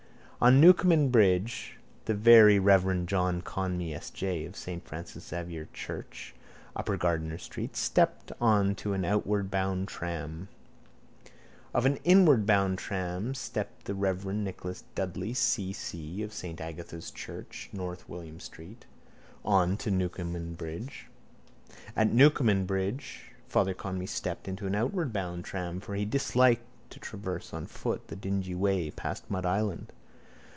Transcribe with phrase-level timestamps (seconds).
[0.43, 4.09] On Newcomen bridge the very reverend John Conmee S.
[4.09, 4.43] J.
[4.45, 6.33] of saint Francis Xavier's church,
[6.75, 10.47] upper Gardiner street, stepped on to an outward bound tram.
[11.75, 15.73] Off an inward bound tram stepped the reverend Nicholas Dudley C.
[15.73, 16.23] C.
[16.23, 18.87] of saint Agatha's church, north William street,
[19.45, 21.05] on to Newcomen bridge.
[21.95, 26.99] At Newcomen bridge Father Conmee stepped into an outward bound tram for he disliked to
[26.99, 29.93] traverse on foot the dingy way past Mud Island.